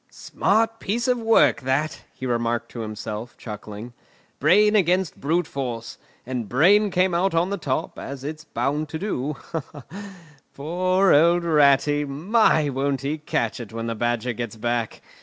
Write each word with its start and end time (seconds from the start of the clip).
"Smart 0.09 0.79
piece 0.79 1.07
of 1.07 1.19
work 1.19 1.61
that!" 1.61 2.05
he 2.11 2.25
remarked 2.25 2.71
to 2.71 2.79
himself 2.79 3.37
chuckling. 3.37 3.93
"Brain 4.39 4.75
against 4.75 5.21
brute 5.21 5.45
force—and 5.45 6.49
brain 6.49 6.89
came 6.89 7.13
out 7.13 7.35
on 7.35 7.51
the 7.51 7.57
top—as 7.57 8.23
it's 8.23 8.43
bound 8.43 8.89
to 8.89 8.97
do. 8.97 9.37
Poor 10.55 11.13
old 11.13 11.43
Ratty! 11.43 12.03
My! 12.03 12.67
won't 12.69 13.01
he 13.01 13.19
catch 13.19 13.59
it 13.59 13.71
when 13.71 13.85
the 13.85 13.93
Badger 13.93 14.33
gets 14.33 14.55
back! 14.55 15.03